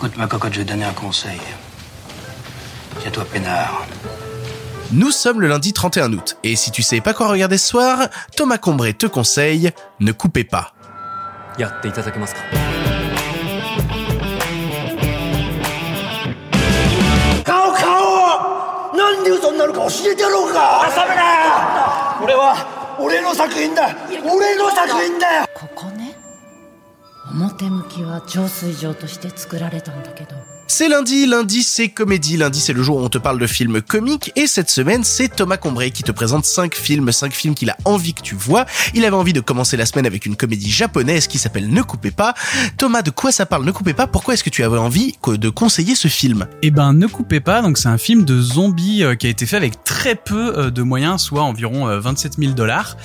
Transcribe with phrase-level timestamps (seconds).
[0.00, 1.38] Écoute, ma cocotte, je vais te donner un conseil.
[3.02, 3.84] Tiens-toi peinard.
[4.92, 8.08] Nous sommes le lundi 31 août, et si tu sais pas quoi regarder ce soir,
[8.34, 10.72] Thomas Combré te conseille Ne coupez pas.
[27.32, 30.59] 表向きは浄水場として作られたんだけど。
[30.72, 34.30] C'est lundi, lundi c'est comédie, lundi c'est le jour où on te parle de films comiques
[34.36, 37.76] et cette semaine c'est Thomas Combré qui te présente 5 films, 5 films qu'il a
[37.84, 38.66] envie que tu vois.
[38.94, 42.12] Il avait envie de commencer la semaine avec une comédie japonaise qui s'appelle Ne coupez
[42.12, 42.34] pas.
[42.76, 44.06] Thomas, de quoi ça parle Ne coupez pas?
[44.06, 46.46] Pourquoi est-ce que tu avais envie de conseiller ce film?
[46.62, 47.62] Eh ben, ne coupez pas.
[47.62, 50.70] Donc, c'est un film de zombies euh, qui a été fait avec très peu euh,
[50.70, 52.96] de moyens, soit environ euh, 27 000 dollars.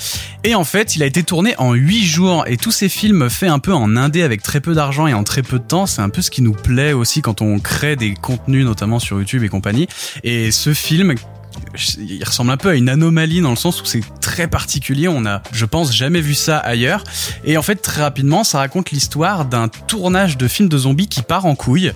[0.44, 2.44] Et en fait, il a été tourné en 8 jours.
[2.48, 5.24] Et tous ces films faits un peu en indé avec très peu d'argent et en
[5.24, 7.96] très peu de temps, c'est un peu ce qui nous plaît aussi quand on crée
[7.96, 9.88] des contenus, notamment sur YouTube et compagnie.
[10.24, 11.16] Et ce film,
[11.98, 15.08] il ressemble un peu à une anomalie dans le sens où c'est très particulier.
[15.08, 17.04] On a, je pense, jamais vu ça ailleurs.
[17.44, 21.22] Et en fait, très rapidement, ça raconte l'histoire d'un tournage de film de zombies qui
[21.22, 21.92] part en couille.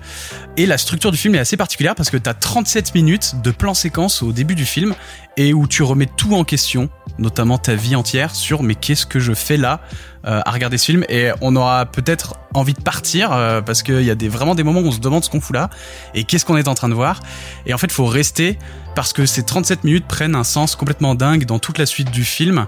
[0.58, 3.73] Et la structure du film est assez particulière parce que t'as 37 minutes de plan
[3.73, 4.95] séquence au début du film
[5.38, 9.19] et où tu remets tout en question, notamment ta vie entière sur mais qu'est-ce que
[9.19, 9.81] je fais là?
[10.25, 14.02] Euh, à regarder ce film et on aura peut-être envie de partir euh, parce qu'il
[14.02, 15.70] y a des, vraiment des moments où on se demande ce qu'on fout là
[16.14, 17.22] et qu'est-ce qu'on est en train de voir.
[17.66, 18.59] Et en fait faut rester
[18.95, 22.25] parce que ces 37 minutes prennent un sens complètement dingue dans toute la suite du
[22.25, 22.67] film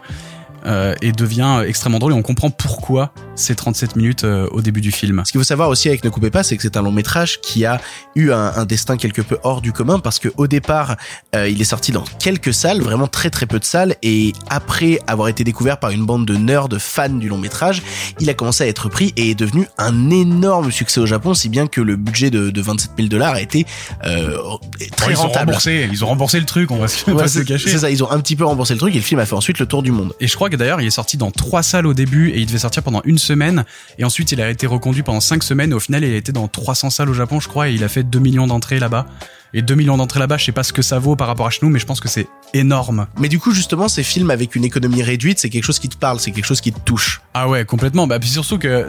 [0.66, 4.82] euh, et devient extrêmement drôle et on comprend pourquoi ces 37 minutes euh, au début
[4.82, 5.24] du film.
[5.26, 7.42] Ce qu'il faut savoir aussi avec Ne coupez pas, c'est que c'est un long métrage
[7.42, 7.82] qui a
[8.16, 10.98] eu un, un, destin quelque peu hors du commun parce que au départ,
[11.36, 15.00] euh, il est sorti dans quelques salles, vraiment très très peu de salles, et après
[15.08, 17.82] avoir été découvert par une bande de nerds fans du long métrage,
[18.20, 21.50] il a commencé à être pris et est devenu un énorme succès au Japon, si
[21.50, 23.66] bien que le budget de, de 27 000 dollars a été
[24.02, 25.52] très ils rentable.
[25.52, 27.70] Ont remboursé, ils ont remboursé le truc, on va se, on va se c'est cacher.
[27.70, 29.36] c'est ça, ils ont un petit peu remboursé le truc et le film a fait
[29.36, 30.14] ensuite le tour du monde.
[30.20, 32.46] Et je crois que d'ailleurs, il est sorti dans trois salles au début et il
[32.46, 33.66] devait sortir pendant une semaine.
[33.98, 35.72] Et ensuite, il a été reconduit pendant cinq semaines.
[35.72, 37.84] Et au final, il a été dans 300 salles au Japon, je crois, et il
[37.84, 39.08] a fait 2 millions d'entrées là-bas.
[39.54, 41.50] Et 2 millions d'entrées là-bas, je sais pas ce que ça vaut par rapport à
[41.50, 43.08] chez nous, mais je pense que c'est énorme.
[43.20, 45.98] Mais du coup, justement, ces films avec une économie réduite, c'est quelque chose qui te
[45.98, 47.22] parle, c'est quelque chose qui te touche.
[47.34, 48.08] Ah ouais, complètement.
[48.08, 48.88] Bah, puis surtout que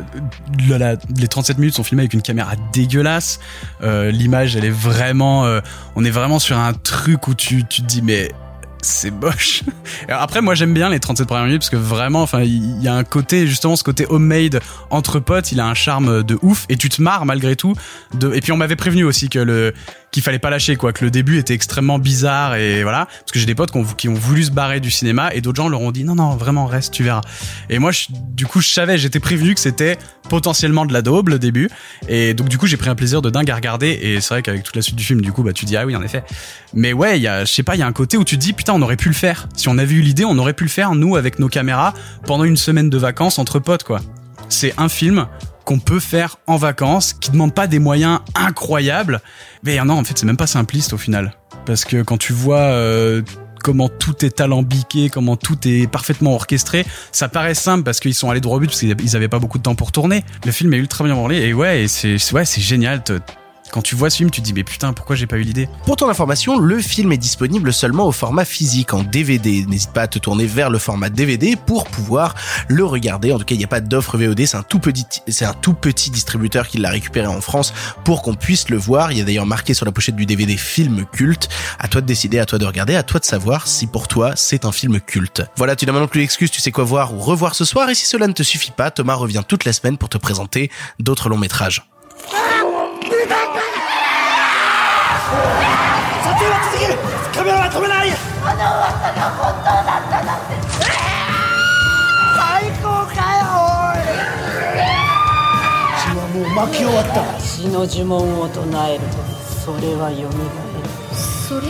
[0.68, 3.40] la, la, les 37 minutes sont filmées avec une caméra dégueulasse.
[3.82, 5.60] Euh, L'image, elle est vraiment, euh,
[5.96, 8.30] on est vraiment sur un truc où tu, tu te dis, mais
[8.82, 9.62] c'est moche.
[10.08, 12.94] Après, moi, j'aime bien les 37 premières minutes parce que vraiment, enfin, il y a
[12.94, 14.60] un côté, justement, ce côté homemade
[14.90, 17.74] entre potes, il a un charme de ouf et tu te marres malgré tout.
[18.14, 18.34] De...
[18.34, 19.72] Et puis, on m'avait prévenu aussi que le,
[20.12, 23.06] qu'il fallait pas lâcher quoi que le début était extrêmement bizarre et voilà.
[23.06, 25.70] Parce que j'ai des potes qui ont, voulu se barrer du cinéma et d'autres gens
[25.70, 27.22] leur ont dit non non vraiment reste tu verras.
[27.70, 31.30] Et moi je, du coup je savais j'étais prévenu que c'était potentiellement de la daube
[31.30, 31.70] le début.
[32.08, 33.98] Et donc du coup j'ai pris un plaisir de dingue à regarder.
[34.02, 35.86] Et c'est vrai qu'avec toute la suite du film du coup bah tu dis ah
[35.86, 36.22] oui en effet.
[36.74, 38.36] Mais ouais il y a je sais pas il y a un côté où tu
[38.36, 39.48] te dis putain on aurait pu le faire.
[39.56, 41.94] Si on avait eu l'idée on aurait pu le faire nous avec nos caméras
[42.26, 44.00] pendant une semaine de vacances entre potes quoi.
[44.50, 45.26] C'est un film
[45.64, 49.20] qu'on peut faire en vacances, qui demande pas des moyens incroyables.
[49.62, 51.34] Mais non, en fait, c'est même pas simpliste au final.
[51.66, 53.22] Parce que quand tu vois euh,
[53.62, 58.30] comment tout est alambiqué, comment tout est parfaitement orchestré, ça paraît simple parce qu'ils sont
[58.30, 60.24] allés droit au but parce qu'ils avaient pas beaucoup de temps pour tourner.
[60.44, 63.02] Le film est ultra bien branlé et ouais, c'est ouais, génial
[63.72, 65.68] quand tu vois ce film, tu te dis mais putain pourquoi j'ai pas eu l'idée?
[65.86, 69.64] Pour ton information, le film est disponible seulement au format physique en DVD.
[69.66, 72.34] N'hésite pas à te tourner vers le format DVD pour pouvoir
[72.68, 73.32] le regarder.
[73.32, 75.54] En tout cas, il n'y a pas d'offre VOD, c'est un tout petit c'est un
[75.54, 77.72] tout petit distributeur qui l'a récupéré en France
[78.04, 79.10] pour qu'on puisse le voir.
[79.10, 81.48] Il y a d'ailleurs marqué sur la pochette du DVD film culte.
[81.78, 84.32] À toi de décider, à toi de regarder, à toi de savoir si pour toi
[84.36, 85.42] c'est un film culte.
[85.56, 87.94] Voilà, tu n'as maintenant plus l'excuse, tu sais quoi voir ou revoir ce soir et
[87.94, 91.30] si cela ne te suffit pas, Thomas revient toute la semaine pour te présenter d'autres
[91.30, 91.82] longs métrages.
[96.22, 96.94] 撮影は続ける。
[97.34, 98.10] カメラは止めない。
[98.10, 100.52] あの噂が本当だったなんて。
[102.36, 104.04] 最高かよおい。
[105.98, 107.16] 血はもう巻き終わった。
[107.40, 109.12] 死の呪文を唱えると
[109.64, 110.32] それは蘇る。
[111.14, 111.68] それ？